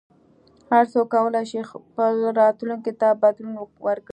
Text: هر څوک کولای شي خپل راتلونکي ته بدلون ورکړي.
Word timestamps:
هر 0.71 0.83
څوک 0.93 1.07
کولای 1.15 1.43
شي 1.51 1.61
خپل 1.71 2.13
راتلونکي 2.41 2.93
ته 3.01 3.07
بدلون 3.21 3.53
ورکړي. 3.87 4.09